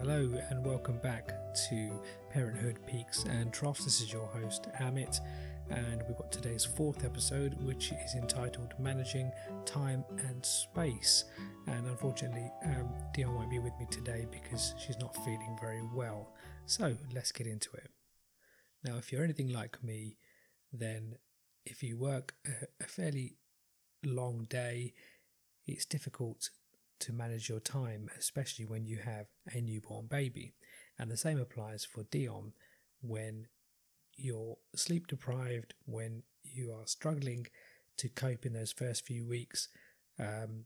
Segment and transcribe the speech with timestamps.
[0.00, 1.30] Hello and welcome back
[1.68, 1.90] to
[2.32, 3.84] Parenthood Peaks and Troughs.
[3.84, 5.20] This is your host Amit,
[5.68, 9.30] and we've got today's fourth episode, which is entitled Managing
[9.66, 11.24] Time and Space.
[11.66, 16.32] And unfortunately, um, Dion won't be with me today because she's not feeling very well.
[16.64, 17.90] So let's get into it.
[18.82, 20.16] Now, if you're anything like me,
[20.72, 21.16] then
[21.66, 23.36] if you work a, a fairly
[24.02, 24.94] long day,
[25.66, 26.48] it's difficult
[27.00, 30.54] to manage your time, especially when you have a newborn baby.
[30.98, 32.52] And the same applies for Dion
[33.02, 33.46] when
[34.16, 37.46] you're sleep deprived, when you are struggling
[37.96, 39.68] to cope in those first few weeks.
[40.18, 40.64] Um,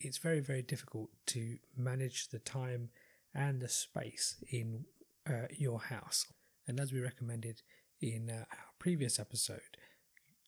[0.00, 2.90] it's very, very difficult to manage the time
[3.34, 4.86] and the space in
[5.28, 6.26] uh, your house.
[6.66, 7.62] And as we recommended
[8.00, 9.76] in uh, our previous episode,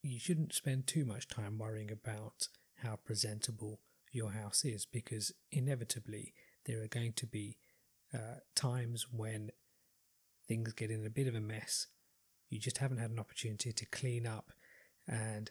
[0.03, 2.49] you shouldn't spend too much time worrying about
[2.83, 3.81] how presentable
[4.13, 6.35] your house is because inevitably
[6.67, 7.59] there are going to be
[8.15, 9.51] uh, times when
[10.47, 11.87] things get in a bit of a mess.
[12.51, 14.53] You just haven't had an opportunity to clean up,
[15.09, 15.51] and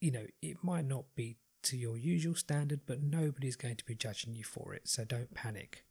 [0.00, 3.94] you know, it might not be to your usual standard, but nobody's going to be
[3.94, 5.84] judging you for it, so don't panic.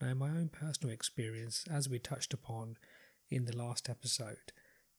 [0.00, 2.76] Now, in my own personal experience, as we touched upon
[3.30, 4.52] in the last episode,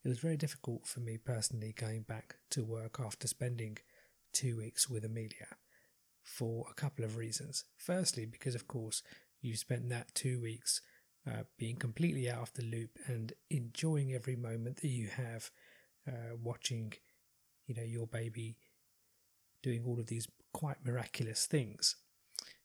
[0.03, 3.77] it was very difficult for me personally going back to work after spending
[4.33, 5.57] two weeks with Amelia
[6.23, 7.65] for a couple of reasons.
[7.77, 9.01] Firstly, because of course
[9.41, 10.81] you spent that two weeks
[11.27, 15.51] uh, being completely out of the loop and enjoying every moment that you have
[16.07, 16.93] uh, watching,
[17.67, 18.57] you know, your baby
[19.61, 21.95] doing all of these quite miraculous things.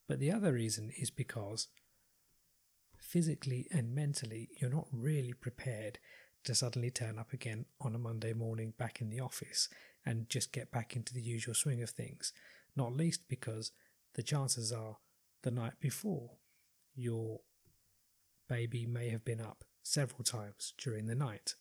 [0.08, 1.68] But the other reason is because
[2.98, 5.98] physically and mentally you're not really prepared
[6.44, 9.68] to suddenly turn up again on a Monday morning back in the office
[10.06, 12.32] and just get back into the usual swing of things.
[12.76, 13.72] Not least because
[14.14, 14.98] the chances are
[15.42, 16.32] the night before
[16.94, 17.40] your
[18.48, 21.54] baby may have been up several times during the night.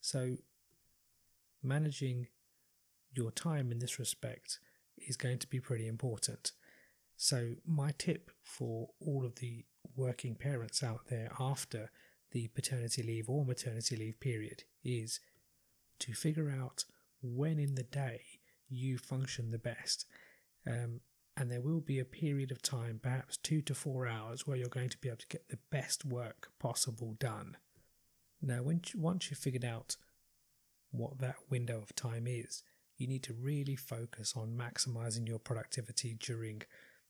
[0.00, 0.36] So,
[1.62, 2.28] managing
[3.12, 4.60] your time in this respect
[4.96, 6.52] is going to be pretty important.
[7.16, 9.64] So, my tip for all of the
[9.96, 11.90] working parents out there after
[12.30, 15.20] the paternity leave or maternity leave period is
[16.00, 16.84] to figure out
[17.22, 18.22] when in the day
[18.68, 20.06] you function the best.
[20.66, 21.00] Um,
[21.36, 24.68] and there will be a period of time, perhaps two to four hours, where you're
[24.68, 27.56] going to be able to get the best work possible done.
[28.42, 29.96] Now, when once you've figured out
[30.90, 32.62] what that window of time is,
[32.96, 36.62] you need to really focus on maximizing your productivity during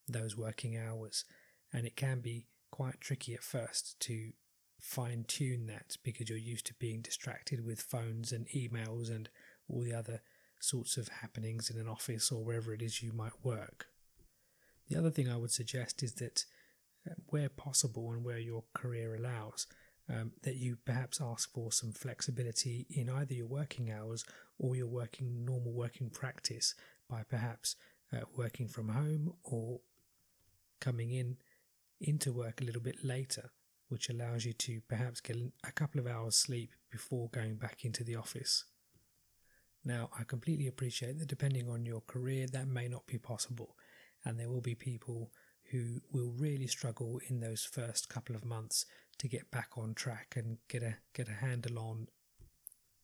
[0.07, 1.25] those working hours.
[1.73, 4.33] And it can be quite tricky at first to
[4.81, 9.29] fine tune that because you're used to being distracted with phones and emails and
[9.69, 10.21] all the other
[10.61, 13.87] sorts of happenings in an office or wherever it is you might work.
[14.89, 16.45] The other thing I would suggest is that
[17.09, 19.67] uh, where possible and where your career allows,
[20.09, 24.25] um, that you perhaps ask for some flexibility in either your working hours
[24.59, 26.75] or your working normal working practice
[27.09, 27.77] by perhaps
[28.13, 29.81] uh, working from home or
[30.81, 31.37] coming in
[32.01, 33.51] into work a little bit later
[33.89, 38.05] which allows you to perhaps get a couple of hours sleep before going back into
[38.05, 38.65] the office.
[39.85, 43.77] Now, I completely appreciate that depending on your career, that may not be possible,
[44.25, 45.31] and there will be people
[45.71, 48.87] who will really struggle in those first couple of months
[49.19, 52.09] to get back on track and get a get a handle on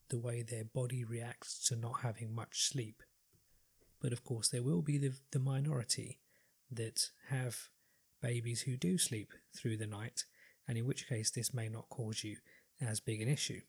[0.09, 3.03] the way their body reacts to not having much sleep.
[4.01, 6.19] But of course, there will be the, the minority
[6.71, 7.69] that have
[8.23, 10.25] babies who do sleep through the night
[10.67, 12.37] and in which case this may not cause you
[12.81, 13.61] as big an issue.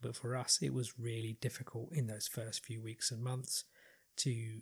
[0.00, 3.64] But for us, it was really difficult in those first few weeks and months
[4.18, 4.60] to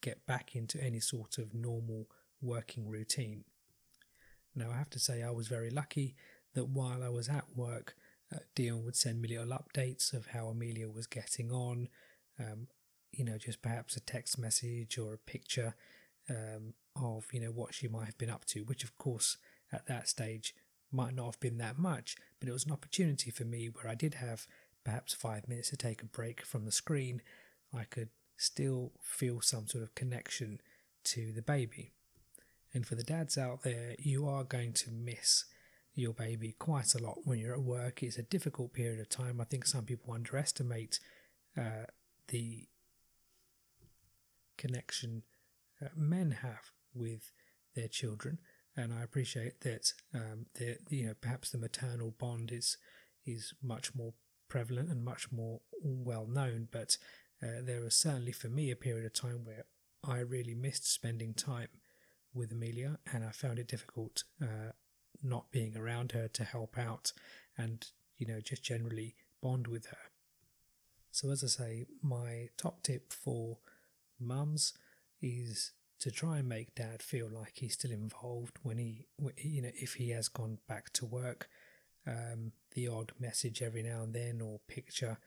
[0.00, 2.08] get back into any sort of normal
[2.40, 3.44] working routine.
[4.54, 6.16] Now, I have to say, I was very lucky
[6.54, 7.94] that while I was at work,
[8.34, 11.88] uh, Dion would send me little updates of how Amelia was getting on,
[12.38, 12.68] um,
[13.12, 15.74] you know, just perhaps a text message or a picture
[16.28, 19.36] um, of, you know, what she might have been up to, which of course
[19.72, 20.54] at that stage
[20.92, 23.94] might not have been that much, but it was an opportunity for me where I
[23.94, 24.46] did have
[24.84, 27.22] perhaps five minutes to take a break from the screen.
[27.74, 30.60] I could still feel some sort of connection
[31.04, 31.92] to the baby.
[32.74, 35.44] And for the dads out there, you are going to miss
[35.94, 38.02] your baby quite a lot when you're at work.
[38.02, 39.40] It's a difficult period of time.
[39.40, 40.98] I think some people underestimate
[41.56, 41.86] uh,
[42.28, 42.66] the
[44.56, 45.22] connection
[45.84, 47.32] uh, men have with
[47.74, 48.38] their children
[48.76, 52.76] and I appreciate that um, the, you know perhaps the maternal bond is
[53.26, 54.14] is much more
[54.48, 56.96] prevalent and much more well known, but
[57.42, 59.64] uh, there was certainly for me a period of time where
[60.04, 61.68] I really missed spending time
[62.34, 64.72] with Amelia, and I found it difficult uh,
[65.22, 67.12] not being around her to help out
[67.56, 67.86] and,
[68.18, 69.98] you know, just generally bond with her.
[71.10, 73.58] So, as I say, my top tip for
[74.18, 74.72] mums
[75.20, 75.72] is
[76.02, 79.06] to try and make dad feel like he's still involved when he,
[79.36, 81.48] you know, if he has gone back to work.
[82.04, 85.18] Um, the odd message every now and then or picture,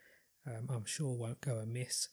[0.45, 2.09] um, I'm sure won't go amiss.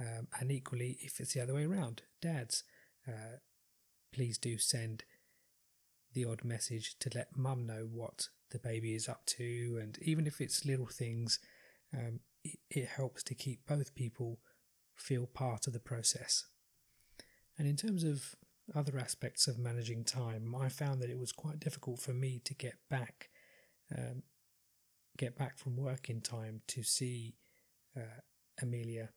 [0.00, 2.64] Um, and equally, if it's the other way around, dads,
[3.06, 3.40] uh,
[4.10, 5.04] please do send
[6.14, 9.78] the odd message to let mum know what the baby is up to.
[9.82, 11.40] And even if it's little things,
[11.92, 14.38] um, it, it helps to keep both people
[14.96, 16.46] feel part of the process.
[17.58, 18.36] And in terms of
[18.74, 22.54] other aspects of managing time, I found that it was quite difficult for me to
[22.54, 23.30] get back,
[23.96, 24.22] um,
[25.16, 27.34] get back from work in time to see
[27.96, 28.20] uh,
[28.62, 29.10] Amelia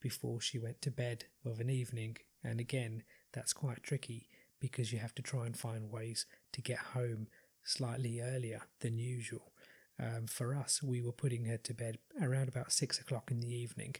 [0.00, 2.16] before she went to bed of an evening.
[2.42, 3.02] And again,
[3.32, 4.28] that's quite tricky
[4.60, 7.26] because you have to try and find ways to get home
[7.64, 9.52] slightly earlier than usual.
[10.00, 13.54] Um, for us, we were putting her to bed around about six o'clock in the
[13.54, 13.96] evening.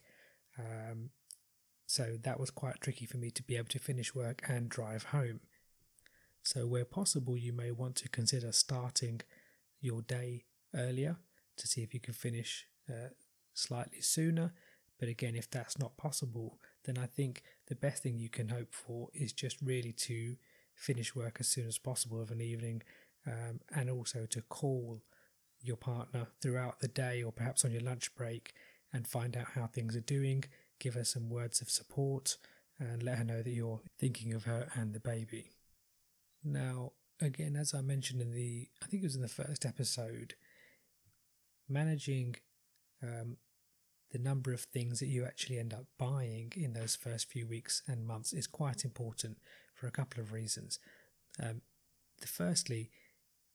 [0.58, 1.10] Um,
[1.92, 5.02] so that was quite tricky for me to be able to finish work and drive
[5.04, 5.40] home.
[6.42, 9.20] So, where possible, you may want to consider starting
[9.78, 11.18] your day earlier
[11.58, 13.08] to see if you can finish uh,
[13.52, 14.54] slightly sooner.
[14.98, 18.72] But again, if that's not possible, then I think the best thing you can hope
[18.72, 20.36] for is just really to
[20.74, 22.80] finish work as soon as possible of an evening
[23.26, 25.02] um, and also to call
[25.60, 28.54] your partner throughout the day or perhaps on your lunch break
[28.94, 30.44] and find out how things are doing
[30.82, 32.36] give her some words of support,
[32.78, 35.52] and let her know that you're thinking of her and the baby.
[36.42, 40.34] Now, again, as I mentioned in the, I think it was in the first episode,
[41.68, 42.34] managing
[43.02, 43.36] um,
[44.10, 47.82] the number of things that you actually end up buying in those first few weeks
[47.86, 49.38] and months is quite important
[49.74, 50.80] for a couple of reasons.
[51.40, 51.62] Um,
[52.20, 52.90] the firstly,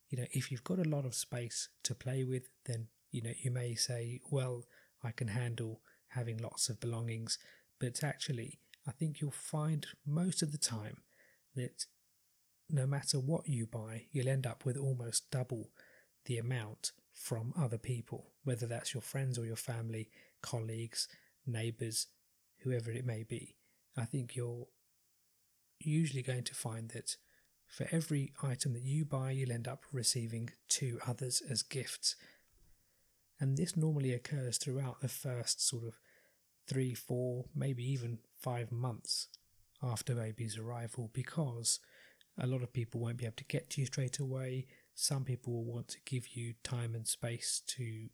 [0.09, 3.33] you know, if you've got a lot of space to play with, then you know
[3.37, 4.63] you may say, well,
[5.03, 7.37] I can handle having lots of belongings,
[7.79, 10.97] but actually, I think you'll find most of the time
[11.55, 11.85] that
[12.69, 15.69] no matter what you buy, you'll end up with almost double
[16.25, 20.09] the amount from other people, whether that's your friends or your family,
[20.41, 21.07] colleagues,
[21.45, 22.07] neighbours,
[22.59, 23.55] whoever it may be.
[23.95, 24.67] I think you're
[25.79, 27.15] usually going to find that
[27.67, 32.15] for every item that you buy, you'll end up receiving two others as gifts.
[33.39, 35.99] And this normally occurs throughout the first sort of
[36.67, 39.27] three, four, maybe even five months
[39.81, 41.79] after baby's arrival because
[42.39, 44.67] a lot of people won't be able to get to you straight away.
[44.95, 48.07] Some people will want to give you time and space to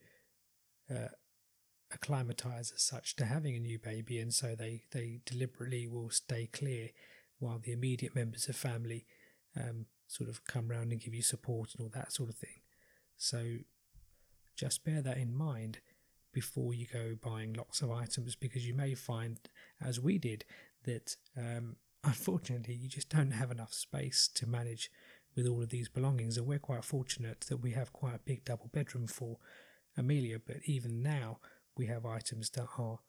[0.94, 1.08] uh,
[1.94, 6.48] acclimatize as such to having a new baby, and so they, they deliberately will stay
[6.52, 6.90] clear
[7.40, 9.06] while the immediate members of family
[9.58, 12.62] um, sort of come round and give you support and all that sort of thing.
[13.18, 13.58] So
[14.56, 15.80] just bear that in mind
[16.34, 19.40] before you go buying lots of items because you may find,
[19.82, 20.46] as we did,
[20.84, 24.92] that um, unfortunately you just don't have enough space to manage
[25.36, 26.38] with all of these belongings.
[26.38, 29.38] And we're quite fortunate that we have quite a big double bedroom for
[29.98, 31.40] Amelia, but even now
[31.78, 33.00] we have items that are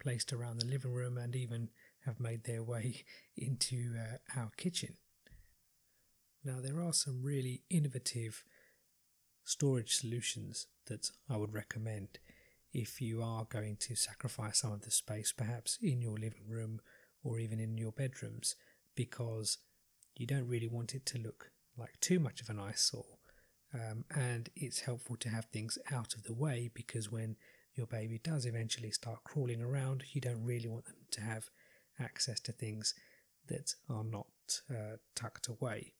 [0.00, 1.70] placed around the living room and even
[2.04, 3.04] have made their way
[3.36, 4.96] into uh, our kitchen.
[6.44, 8.44] Now, there are some really innovative
[9.48, 12.18] storage solutions that I would recommend
[12.70, 16.82] if you are going to sacrifice some of the space, perhaps in your living room
[17.24, 18.56] or even in your bedrooms,
[18.94, 19.56] because
[20.14, 23.16] you don't really want it to look like too much of an eyesore.
[23.72, 27.36] Um, and it's helpful to have things out of the way because when
[27.74, 31.48] your baby does eventually start crawling around, you don't really want them to have
[31.98, 32.92] access to things
[33.46, 34.26] that are not
[34.70, 35.94] uh, tucked away.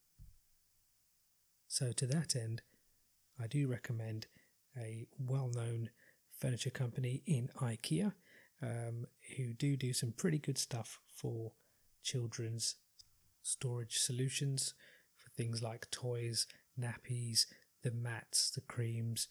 [1.67, 2.63] So, to that end,
[3.41, 4.27] I do recommend
[4.77, 5.91] a well known
[6.39, 8.13] furniture company in IKEA
[8.63, 11.53] um, who do do some pretty good stuff for
[12.03, 12.77] children's
[13.43, 14.75] storage solutions
[15.17, 16.47] for things like toys,
[16.79, 17.47] nappies,
[17.83, 19.29] the mats, the creams,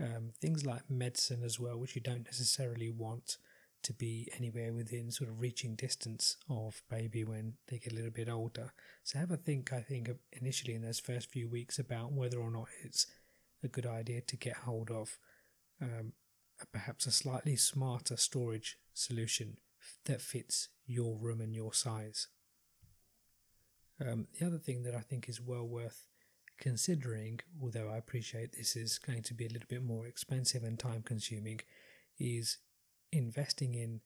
[0.00, 3.36] um, things like medicine as well, which you don't necessarily want
[3.82, 8.10] to be anywhere within sort of reaching distance of baby when they get a little
[8.10, 8.72] bit older.
[9.04, 12.50] So have a think, I think, initially in those first few weeks about whether or
[12.50, 13.06] not it's
[13.62, 15.18] a good idea to get hold of
[15.80, 16.12] um,
[16.72, 19.58] perhaps a slightly smarter storage solution
[20.04, 22.28] that fits your room and your size.
[24.00, 26.06] Um, the other thing that I think is well worth
[26.58, 30.78] considering, although I appreciate this is going to be a little bit more expensive and
[30.78, 31.60] time consuming,
[32.18, 32.58] is
[33.12, 34.00] investing in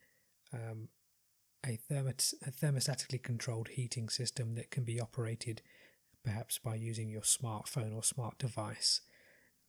[0.53, 0.89] um,
[1.67, 5.63] a, thermos- a thermostatically controlled heating system that can be operated
[6.25, 9.01] perhaps by using your smartphone or smart device.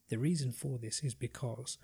[0.10, 1.78] The reason for this is because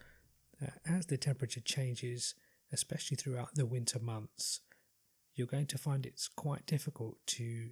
[0.61, 2.35] uh, as the temperature changes,
[2.71, 4.61] especially throughout the winter months,
[5.35, 7.69] you're going to find it's quite difficult to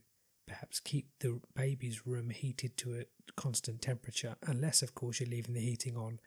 [0.47, 5.53] perhaps keep the baby's room heated to a constant temperature, unless, of course, you're leaving
[5.53, 6.19] the heating on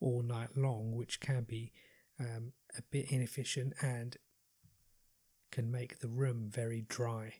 [0.00, 1.72] all night long, which can be
[2.18, 4.16] um, a bit inefficient and
[5.52, 7.34] can make the room very dry.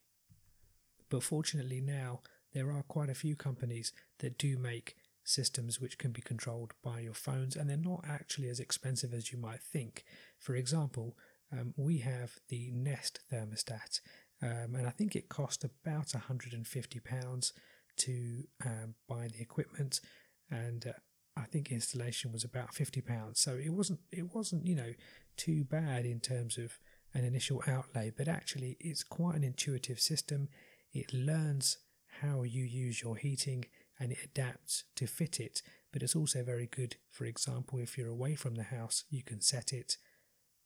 [1.10, 2.20] But fortunately, now
[2.52, 4.94] there are quite a few companies that do make
[5.28, 9.32] systems which can be controlled by your phones, and they're not actually as expensive as
[9.32, 10.04] you might think.
[10.38, 11.16] For example,
[11.52, 14.00] um, we have the Nest thermostat,
[14.42, 17.52] um, and I think it cost about £150
[17.98, 20.00] to um, buy the equipment,
[20.50, 20.92] and uh,
[21.36, 23.40] I think installation was about fifty pounds.
[23.40, 24.92] So it wasn't it wasn't you know
[25.36, 26.78] too bad in terms of
[27.14, 30.48] an initial outlay, but actually it's quite an intuitive system.
[30.92, 31.78] It learns
[32.20, 33.64] how you use your heating
[33.98, 35.62] and it adapts to fit it.
[35.92, 39.40] But it's also very good, for example, if you're away from the house, you can
[39.40, 39.96] set it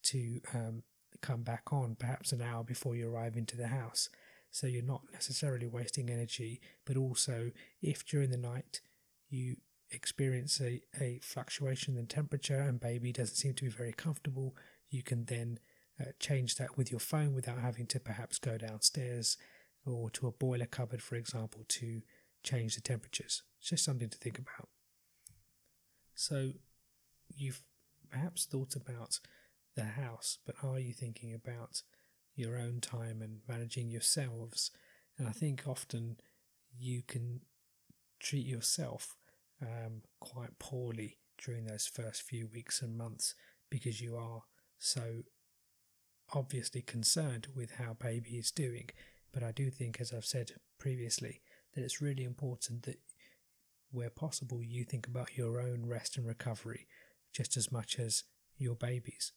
[0.04, 0.82] to um,
[1.20, 4.08] come back on perhaps an hour before you arrive into the house.
[4.50, 8.80] So you're not necessarily wasting energy, but also if during the night
[9.30, 9.56] you
[9.90, 14.56] experience a, a fluctuation in temperature and baby doesn't seem to be very comfortable,
[14.90, 15.58] you can then
[16.00, 19.36] uh, change that with your phone without having to perhaps go downstairs
[19.86, 22.02] or to a boiler cupboard, for example, to
[22.42, 23.42] change the temperatures.
[23.58, 24.68] It's just something to think about.
[26.14, 26.52] So,
[27.34, 27.62] you've
[28.10, 29.18] perhaps thought about
[29.74, 31.82] the house, but are you thinking about
[32.34, 34.70] your own time and managing yourselves?
[35.18, 36.16] And I think often
[36.76, 37.40] you can
[38.20, 39.16] treat yourself
[39.60, 43.34] um, quite poorly during those first few weeks and months
[43.70, 44.42] because you are
[44.78, 45.22] so
[46.34, 48.90] obviously concerned with how baby is doing.
[49.32, 51.40] But I do think, as I've said previously,
[51.74, 53.00] that it's really important that
[53.90, 56.86] where possible you think about your own rest and recovery
[57.32, 58.24] just as much as
[58.58, 59.32] your baby's.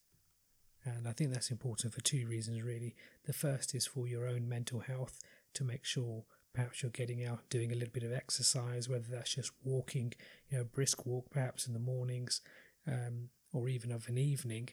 [0.83, 2.95] And I think that's important for two reasons, really.
[3.25, 5.19] The first is for your own mental health
[5.55, 9.35] to make sure perhaps you're getting out doing a little bit of exercise, whether that's
[9.35, 10.13] just walking,
[10.49, 12.41] you know, brisk walk perhaps in the mornings
[12.87, 14.69] um, or even of an evening,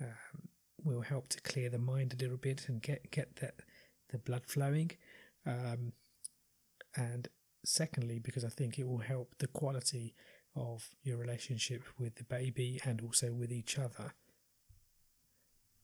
[0.00, 0.48] um,
[0.84, 3.56] will help to clear the mind a little bit and get get that
[4.10, 4.92] the blood flowing.
[5.44, 5.92] Um,
[6.96, 7.28] and
[7.64, 10.14] secondly, because I think it will help the quality
[10.54, 14.14] of your relationship with the baby and also with each other.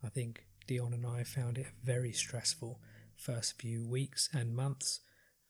[0.05, 2.81] I think Dion and I found it very stressful
[3.17, 5.01] first few weeks and months.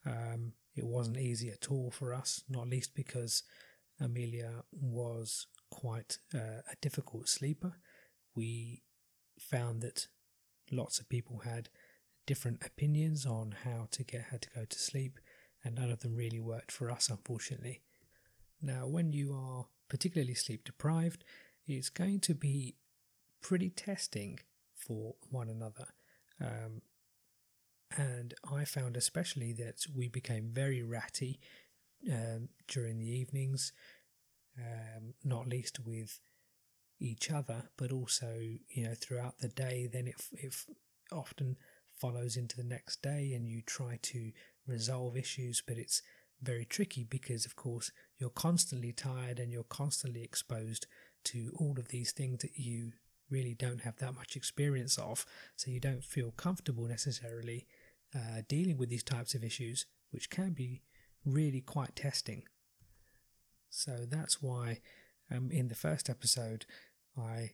[0.04, 3.44] Um, it wasn't easy at all for us, not least because
[4.00, 7.74] Amelia was quite uh, a difficult sleeper.
[8.34, 8.82] We
[9.38, 10.08] found that
[10.70, 11.68] lots of people had
[12.26, 15.18] different opinions on how to get her to go to sleep,
[15.64, 17.80] and none of them really worked for us, unfortunately.
[18.60, 21.24] Now, when you are particularly sleep deprived,
[21.66, 22.76] it's going to be
[23.40, 24.38] pretty testing
[24.74, 25.88] for one another.
[26.40, 26.82] Um,
[27.96, 31.40] and I found especially that we became very ratty
[32.10, 33.72] um, during the evenings,
[34.58, 36.20] um, not least with
[36.98, 38.38] each other, but also
[38.70, 39.88] you know throughout the day.
[39.92, 40.54] Then it it
[41.10, 41.56] often
[41.92, 44.32] follows into the next day, and you try to
[44.66, 46.02] resolve issues, but it's
[46.40, 50.86] very tricky because of course you're constantly tired and you're constantly exposed
[51.24, 52.92] to all of these things that you
[53.30, 55.24] really don't have that much experience of,
[55.56, 57.66] so you don't feel comfortable necessarily
[58.14, 60.82] uh, dealing with these types of issues, which can be
[61.24, 62.42] really quite testing.
[63.70, 64.80] So that's why
[65.34, 66.66] um, in the first episode,
[67.16, 67.52] I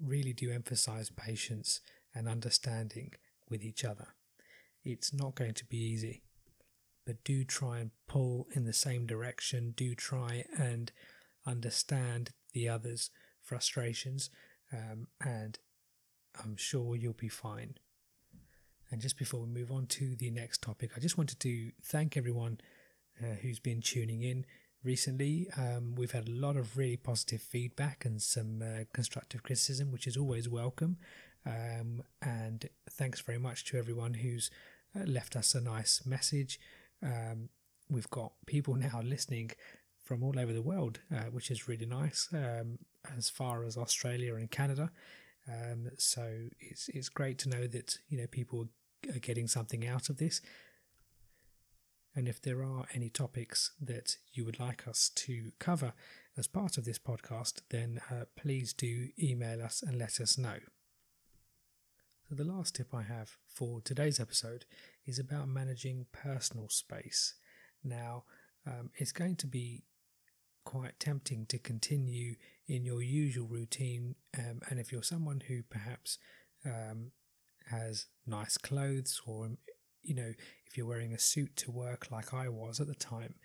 [0.00, 1.80] really do emphasize patience
[2.14, 3.14] and understanding
[3.50, 4.08] with each other.
[4.84, 6.22] It's not going to be easy,
[7.06, 9.72] but do try and pull in the same direction.
[9.76, 10.90] Do try and
[11.46, 13.10] understand the other's
[13.40, 14.28] frustrations,
[14.72, 15.58] um, and
[16.42, 17.76] I'm sure you'll be fine.
[18.90, 22.16] And just before we move on to the next topic, I just wanted to thank
[22.16, 22.58] everyone
[23.22, 24.44] uh, who's been tuning in
[24.84, 25.48] recently.
[25.56, 30.06] Um, we've had a lot of really positive feedback and some uh, constructive criticism, which
[30.06, 30.98] is always welcome.
[31.44, 34.50] Um, and thanks very much to everyone who's
[34.94, 36.58] uh, left us a nice message.
[37.02, 37.48] Um,
[37.90, 39.52] we've got people now listening
[40.02, 42.78] from all over the world, uh, which is really nice, um,
[43.16, 44.90] as far as Australia and Canada.
[45.48, 48.68] Um, so it's it's great to know that you know people
[49.14, 50.40] are getting something out of this.
[52.14, 55.92] And if there are any topics that you would like us to cover
[56.36, 60.56] as part of this podcast, then uh, please do email us and let us know.
[62.28, 64.64] So, the last tip I have for today's episode
[65.06, 67.34] is about managing personal space.
[67.84, 68.24] Now,
[68.66, 69.84] um, it's going to be
[70.64, 72.34] quite tempting to continue
[72.66, 74.16] in your usual routine.
[74.36, 76.18] Um, and if you're someone who perhaps
[76.64, 77.12] um,
[77.70, 79.50] has nice clothes, or
[80.02, 80.32] you know,
[80.66, 83.36] if you're wearing a suit to work like I was at the time,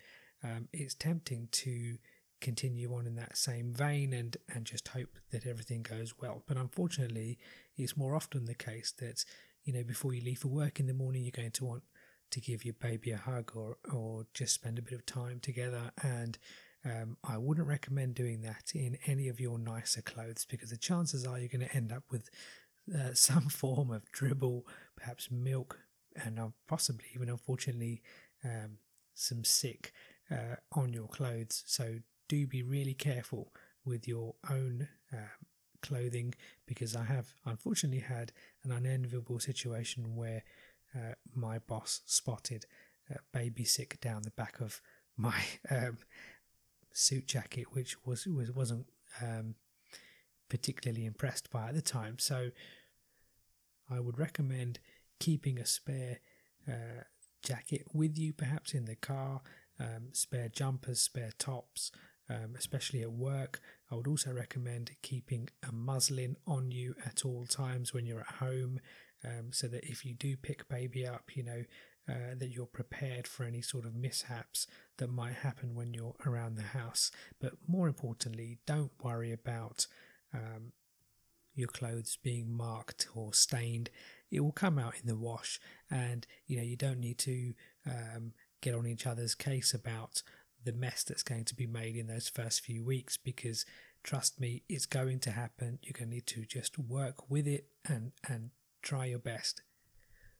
[0.42, 1.96] um, it's tempting to
[2.40, 6.42] continue on in that same vein and and just hope that everything goes well.
[6.46, 7.38] But unfortunately,
[7.76, 9.24] it's more often the case that
[9.64, 11.82] you know before you leave for work in the morning, you're going to want
[12.30, 15.90] to give your baby a hug or or just spend a bit of time together
[16.02, 16.38] and
[16.84, 21.24] um, I wouldn't recommend doing that in any of your nicer clothes because the chances
[21.24, 22.28] are you're going to end up with
[22.94, 24.66] uh, some form of dribble,
[24.96, 25.78] perhaps milk,
[26.16, 28.02] and uh, possibly even, unfortunately,
[28.44, 28.78] um,
[29.14, 29.92] some sick
[30.30, 31.62] uh, on your clothes.
[31.66, 33.52] So do be really careful
[33.84, 35.46] with your own um,
[35.82, 36.34] clothing
[36.66, 38.32] because I have unfortunately had
[38.64, 40.44] an unenviable situation where
[40.94, 42.66] uh, my boss spotted
[43.32, 44.80] baby sick down the back of
[45.16, 45.98] my um,
[46.92, 48.86] suit jacket, which was, was wasn't
[49.20, 49.54] um,
[50.48, 52.18] particularly impressed by at the time.
[52.18, 52.50] So
[53.90, 54.78] I would recommend
[55.18, 56.20] keeping a spare
[56.68, 57.04] uh,
[57.42, 59.42] jacket with you, perhaps in the car,
[59.80, 61.90] um, spare jumpers, spare tops,
[62.32, 63.60] um, especially at work.
[63.90, 68.36] I would also recommend keeping a muslin on you at all times when you're at
[68.36, 68.80] home,
[69.24, 71.64] um, so that if you do pick baby up, you know
[72.08, 74.66] uh, that you're prepared for any sort of mishaps
[74.98, 77.10] that might happen when you're around the house.
[77.40, 79.86] But more importantly, don't worry about
[80.34, 80.72] um,
[81.54, 83.90] your clothes being marked or stained.
[84.30, 85.60] It will come out in the wash,
[85.90, 87.54] and you know you don't need to
[87.86, 90.22] um, get on each other's case about
[90.64, 93.64] the mess that's going to be made in those first few weeks because
[94.02, 97.66] trust me it's going to happen you're going to need to just work with it
[97.86, 98.50] and and
[98.82, 99.62] try your best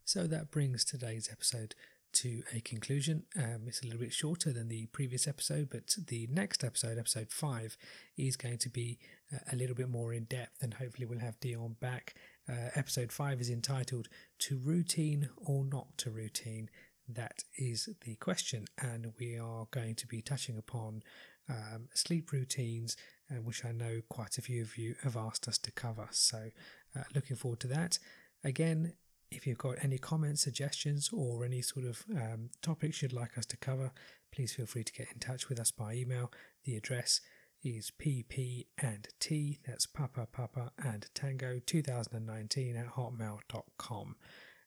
[0.05, 1.75] so that brings today's episode
[2.12, 3.25] to a conclusion.
[3.37, 7.31] Um, it's a little bit shorter than the previous episode, but the next episode, episode
[7.31, 7.76] five,
[8.16, 8.99] is going to be
[9.33, 12.14] uh, a little bit more in depth, and hopefully we'll have Dion back.
[12.49, 14.09] Uh, episode five is entitled
[14.40, 16.68] "To Routine or Not to Routine."
[17.14, 21.03] That is the question, and we are going to be touching upon
[21.48, 22.96] um, sleep routines,
[23.31, 26.09] uh, which I know quite a few of you have asked us to cover.
[26.11, 26.51] So,
[26.96, 27.98] uh, looking forward to that.
[28.44, 28.94] Again,
[29.31, 33.46] if you've got any comments, suggestions, or any sort of um, topics you'd like us
[33.46, 33.92] to cover,
[34.33, 36.31] please feel free to get in touch with us by email.
[36.64, 37.20] The address
[37.64, 44.16] is pp and t, that's Papa Papa and Tango 2019 at hotmail.com.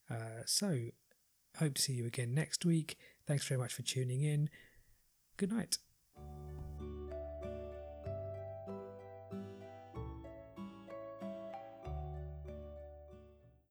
[0.10, 0.77] Uh, so,
[1.59, 2.97] hope to see you again next week.
[3.27, 4.49] Thanks very much for tuning in.
[5.37, 5.77] Good night.